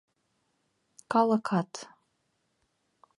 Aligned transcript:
Калыкат. 1.11 1.71